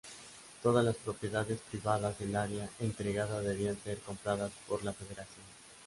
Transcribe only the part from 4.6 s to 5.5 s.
por la Federación.